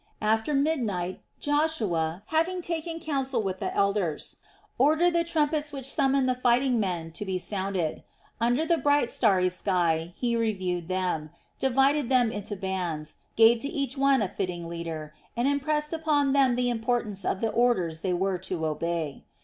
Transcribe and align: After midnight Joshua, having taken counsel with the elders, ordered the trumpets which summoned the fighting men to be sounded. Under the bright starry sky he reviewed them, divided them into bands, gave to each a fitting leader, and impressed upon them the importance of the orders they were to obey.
After 0.23 0.55
midnight 0.55 1.21
Joshua, 1.39 2.23
having 2.29 2.63
taken 2.63 2.99
counsel 2.99 3.43
with 3.43 3.59
the 3.59 3.71
elders, 3.75 4.37
ordered 4.79 5.11
the 5.11 5.23
trumpets 5.23 5.71
which 5.71 5.85
summoned 5.85 6.27
the 6.27 6.33
fighting 6.33 6.79
men 6.79 7.11
to 7.11 7.23
be 7.23 7.37
sounded. 7.37 8.01
Under 8.39 8.65
the 8.65 8.79
bright 8.79 9.11
starry 9.11 9.47
sky 9.49 10.13
he 10.17 10.35
reviewed 10.35 10.87
them, 10.87 11.29
divided 11.59 12.09
them 12.09 12.31
into 12.31 12.55
bands, 12.55 13.17
gave 13.35 13.59
to 13.59 13.67
each 13.67 13.95
a 13.95 14.27
fitting 14.27 14.67
leader, 14.67 15.13
and 15.37 15.47
impressed 15.47 15.93
upon 15.93 16.33
them 16.33 16.55
the 16.55 16.71
importance 16.71 17.23
of 17.23 17.39
the 17.39 17.51
orders 17.51 17.99
they 17.99 18.11
were 18.13 18.39
to 18.39 18.65
obey. 18.65 19.23